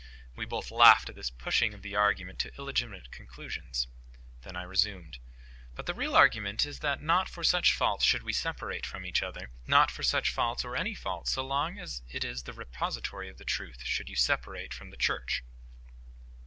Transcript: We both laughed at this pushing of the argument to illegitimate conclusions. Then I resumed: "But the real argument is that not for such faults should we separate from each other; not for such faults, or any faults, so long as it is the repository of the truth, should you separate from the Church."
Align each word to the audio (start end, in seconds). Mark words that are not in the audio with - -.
We 0.35 0.45
both 0.45 0.71
laughed 0.71 1.09
at 1.09 1.15
this 1.15 1.29
pushing 1.29 1.75
of 1.75 1.83
the 1.83 1.95
argument 1.95 2.39
to 2.39 2.57
illegitimate 2.57 3.11
conclusions. 3.11 3.87
Then 4.41 4.55
I 4.55 4.63
resumed: 4.63 5.19
"But 5.75 5.85
the 5.85 5.93
real 5.93 6.15
argument 6.15 6.65
is 6.65 6.79
that 6.79 7.03
not 7.03 7.29
for 7.29 7.43
such 7.43 7.71
faults 7.75 8.03
should 8.03 8.23
we 8.23 8.33
separate 8.33 8.83
from 8.83 9.05
each 9.05 9.21
other; 9.21 9.51
not 9.67 9.91
for 9.91 10.01
such 10.01 10.31
faults, 10.31 10.65
or 10.65 10.75
any 10.75 10.95
faults, 10.95 11.29
so 11.33 11.45
long 11.45 11.77
as 11.77 12.01
it 12.09 12.23
is 12.23 12.41
the 12.41 12.53
repository 12.53 13.29
of 13.29 13.37
the 13.37 13.45
truth, 13.45 13.83
should 13.83 14.09
you 14.09 14.15
separate 14.15 14.73
from 14.73 14.89
the 14.89 14.97
Church." 14.97 15.43